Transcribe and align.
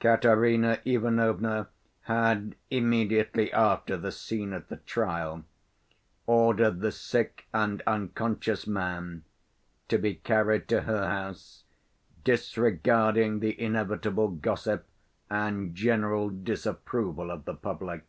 Katerina 0.00 0.80
Ivanovna 0.84 1.68
had 2.00 2.56
immediately 2.68 3.52
after 3.52 3.96
the 3.96 4.10
scene 4.10 4.52
at 4.52 4.68
the 4.68 4.78
trial 4.78 5.44
ordered 6.26 6.80
the 6.80 6.90
sick 6.90 7.46
and 7.54 7.80
unconscious 7.86 8.66
man 8.66 9.22
to 9.86 9.98
be 9.98 10.16
carried 10.16 10.66
to 10.66 10.80
her 10.80 11.06
house, 11.08 11.62
disregarding 12.24 13.38
the 13.38 13.56
inevitable 13.60 14.26
gossip 14.30 14.84
and 15.30 15.76
general 15.76 16.28
disapproval 16.28 17.30
of 17.30 17.44
the 17.44 17.54
public. 17.54 18.02